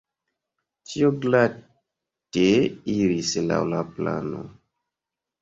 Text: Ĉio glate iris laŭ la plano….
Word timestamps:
Ĉio 0.93 1.11
glate 1.25 2.47
iris 2.95 3.35
laŭ 3.53 3.61
la 3.75 3.85
plano…. 3.93 4.43